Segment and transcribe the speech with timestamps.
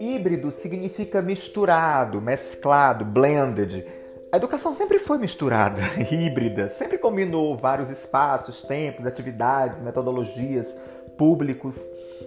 [0.00, 3.86] Híbrido significa misturado, mesclado, blended.
[4.32, 10.76] A educação sempre foi misturada, híbrida, sempre combinou vários espaços, tempos, atividades, metodologias,
[11.16, 11.80] públicos.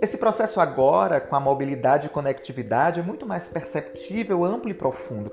[0.00, 5.32] Esse processo agora, com a mobilidade e conectividade, é muito mais perceptível, amplo e profundo.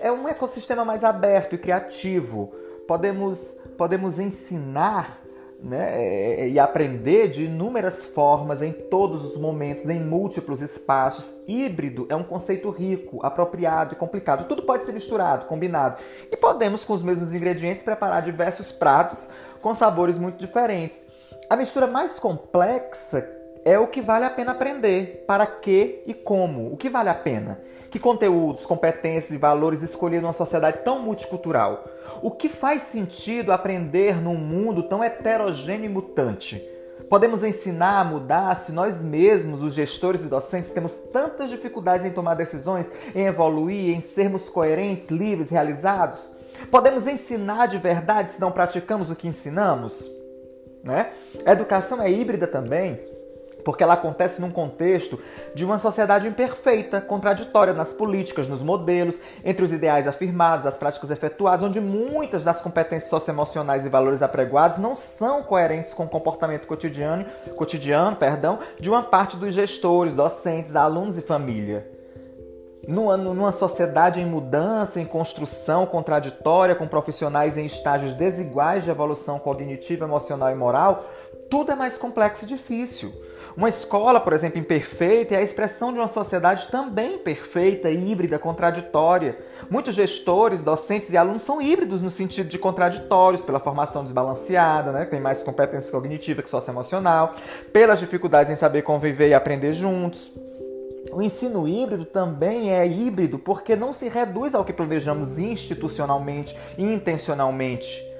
[0.00, 2.52] É um ecossistema mais aberto e criativo.
[2.86, 5.22] Podemos, podemos ensinar
[5.62, 11.34] né, e aprender de inúmeras formas, em todos os momentos, em múltiplos espaços.
[11.46, 14.48] Híbrido é um conceito rico, apropriado e complicado.
[14.48, 16.00] Tudo pode ser misturado, combinado.
[16.30, 19.28] E podemos, com os mesmos ingredientes, preparar diversos pratos
[19.60, 21.04] com sabores muito diferentes.
[21.48, 23.28] A mistura mais complexa
[23.64, 27.14] é o que vale a pena aprender, para que e como, o que vale a
[27.14, 27.60] pena.
[27.92, 31.84] Que conteúdos, competências e valores escolher numa sociedade tão multicultural?
[32.22, 36.66] O que faz sentido aprender num mundo tão heterogêneo e mutante?
[37.10, 42.10] Podemos ensinar a mudar se nós mesmos, os gestores e docentes, temos tantas dificuldades em
[42.10, 46.30] tomar decisões, em evoluir, em sermos coerentes, livres, realizados?
[46.70, 50.10] Podemos ensinar de verdade se não praticamos o que ensinamos?
[50.82, 51.12] Né?
[51.44, 52.98] A educação é híbrida também
[53.64, 55.18] porque ela acontece num contexto
[55.54, 61.10] de uma sociedade imperfeita, contraditória nas políticas, nos modelos, entre os ideais afirmados, as práticas
[61.10, 66.66] efetuadas, onde muitas das competências socioemocionais e valores apregoados não são coerentes com o comportamento
[66.66, 67.24] cotidiano,
[67.56, 71.90] cotidiano perdão, de uma parte dos gestores, docentes, alunos e família.
[72.86, 79.38] Numa, numa sociedade em mudança, em construção contraditória, com profissionais em estágios desiguais de evolução
[79.38, 81.04] cognitiva, emocional e moral,
[81.48, 83.12] tudo é mais complexo e difícil.
[83.56, 89.38] Uma escola, por exemplo, imperfeita é a expressão de uma sociedade também perfeita, híbrida, contraditória.
[89.70, 95.04] Muitos gestores, docentes e alunos são híbridos no sentido de contraditórios, pela formação desbalanceada, né?
[95.04, 97.34] tem mais competência cognitiva que socioemocional,
[97.72, 100.32] pelas dificuldades em saber conviver e aprender juntos.
[101.12, 106.84] O ensino híbrido também é híbrido porque não se reduz ao que planejamos institucionalmente e
[106.84, 108.11] intencionalmente.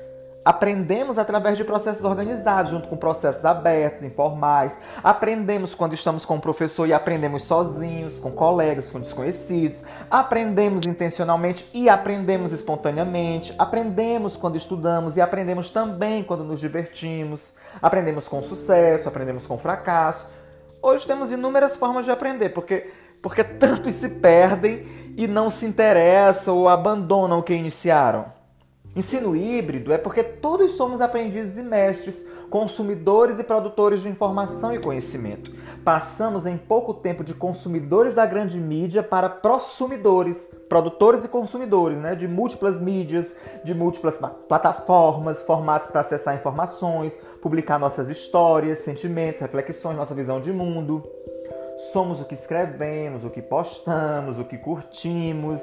[0.45, 4.77] Aprendemos através de processos organizados, junto com processos abertos, informais.
[5.03, 9.85] Aprendemos quando estamos com o professor e aprendemos sozinhos, com colegas, com desconhecidos.
[10.11, 13.55] Aprendemos intencionalmente e aprendemos espontaneamente.
[13.57, 17.53] Aprendemos quando estudamos e aprendemos também quando nos divertimos.
[17.81, 20.27] Aprendemos com sucesso, aprendemos com fracasso.
[20.83, 22.91] Hoje temos inúmeras formas de aprender, porque,
[23.23, 24.85] porque tantos se perdem
[25.17, 28.42] e não se interessam ou abandonam o que iniciaram.
[28.95, 34.79] Ensino híbrido é porque todos somos aprendizes e mestres, consumidores e produtores de informação e
[34.79, 35.51] conhecimento.
[35.83, 42.15] Passamos em pouco tempo de consumidores da grande mídia para prosumidores, produtores e consumidores, né,
[42.15, 49.97] de múltiplas mídias, de múltiplas plataformas, formatos para acessar informações, publicar nossas histórias, sentimentos, reflexões,
[49.97, 51.03] nossa visão de mundo.
[51.93, 55.63] Somos o que escrevemos, o que postamos, o que curtimos.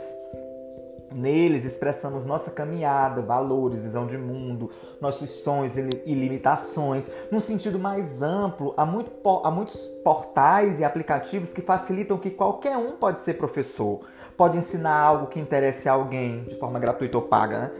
[1.11, 4.69] Neles expressamos nossa caminhada, valores, visão de mundo,
[5.01, 7.09] nossos sonhos e limitações.
[7.31, 9.11] Num sentido mais amplo, há, muito,
[9.43, 14.01] há muitos portais e aplicativos que facilitam que qualquer um pode ser professor,
[14.37, 17.59] pode ensinar algo que interesse a alguém de forma gratuita ou paga.
[17.59, 17.71] Né?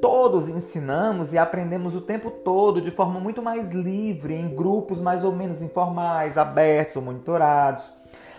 [0.00, 5.24] Todos ensinamos e aprendemos o tempo todo de forma muito mais livre, em grupos mais
[5.24, 7.92] ou menos informais, abertos ou monitorados.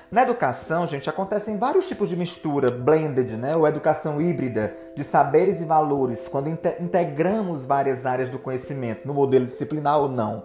[0.10, 3.58] Na educação, gente, acontecem vários tipos de mistura, blended, né?
[3.58, 9.46] Ou educação híbrida, de saberes e valores, quando integramos várias áreas do conhecimento, no modelo
[9.46, 10.44] disciplinar ou não.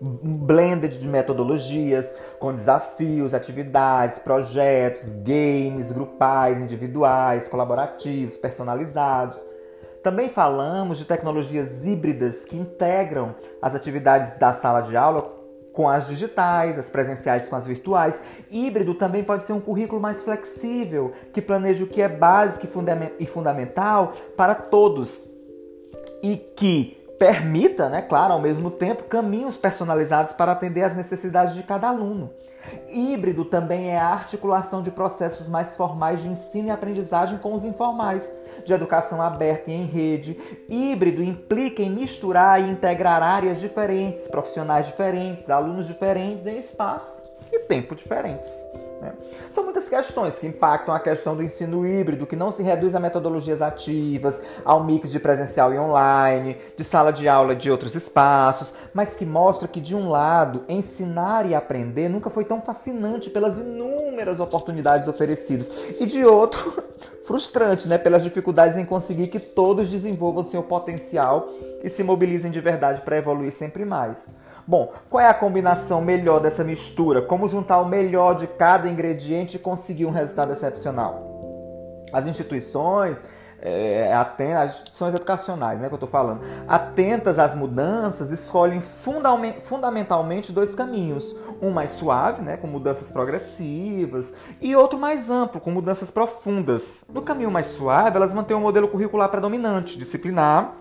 [0.00, 9.40] Blended de metodologias, com desafios, atividades, projetos, games, grupais, individuais, colaborativos, personalizados.
[10.02, 15.22] Também falamos de tecnologias híbridas que integram as atividades da sala de aula
[15.74, 18.18] com as digitais, as presenciais com as virtuais.
[18.50, 22.66] Híbrido também pode ser um currículo mais flexível, que planeja o que é básico
[23.18, 25.24] e fundamental para todos
[26.22, 31.62] e que permita, né, claro, ao mesmo tempo, caminhos personalizados para atender às necessidades de
[31.62, 32.30] cada aluno.
[32.88, 37.64] Híbrido também é a articulação de processos mais formais de ensino e aprendizagem com os
[37.64, 38.32] informais,
[38.64, 40.38] de educação aberta e em rede.
[40.68, 47.60] Híbrido implica em misturar e integrar áreas diferentes, profissionais diferentes, alunos diferentes em espaço e
[47.60, 48.50] tempo diferentes.
[49.00, 49.12] Né?
[49.50, 53.00] São muitas questões que impactam a questão do ensino híbrido, que não se reduz a
[53.00, 57.94] metodologias ativas, ao mix de presencial e online, de sala de aula e de outros
[57.94, 63.28] espaços, mas que mostra que, de um lado, ensinar e aprender nunca foi tão fascinante
[63.28, 66.82] pelas inúmeras oportunidades oferecidas, e de outro,
[67.26, 71.48] frustrante, né, pelas dificuldades em conseguir que todos desenvolvam seu potencial
[71.82, 74.30] e se mobilizem de verdade para evoluir sempre mais.
[74.66, 77.20] Bom, qual é a combinação melhor dessa mistura?
[77.20, 81.22] Como juntar o melhor de cada ingrediente e conseguir um resultado excepcional?
[82.12, 83.22] As instituições
[83.64, 84.12] é,
[84.66, 91.34] instituições educacionais, né, que eu estou falando, atentas às mudanças, escolhem fundamentalmente dois caminhos.
[91.62, 97.04] Um mais suave, né, com mudanças progressivas, e outro mais amplo, com mudanças profundas.
[97.08, 100.74] No caminho mais suave, elas mantêm um modelo curricular predominante, disciplinar,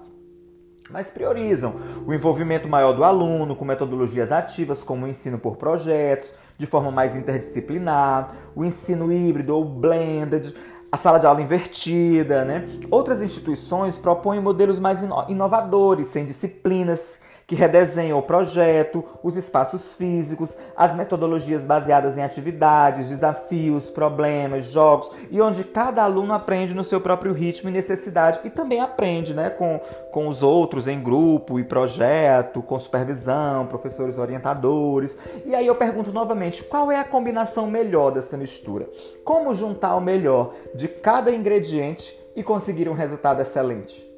[0.89, 1.75] mas priorizam
[2.05, 6.91] o envolvimento maior do aluno com metodologias ativas como o ensino por projetos, de forma
[6.91, 10.53] mais interdisciplinar, o ensino híbrido ou blended,
[10.91, 12.67] a sala de aula invertida, né?
[12.91, 17.19] Outras instituições propõem modelos mais inovadores, sem disciplinas
[17.55, 25.41] que o projeto, os espaços físicos, as metodologias baseadas em atividades, desafios, problemas, jogos e
[25.41, 29.79] onde cada aluno aprende no seu próprio ritmo e necessidade e também aprende né, com,
[30.11, 35.17] com os outros em grupo e projeto, com supervisão, professores orientadores.
[35.45, 38.87] E aí eu pergunto novamente: qual é a combinação melhor dessa mistura?
[39.23, 44.12] Como juntar o melhor de cada ingrediente e conseguir um resultado excelente?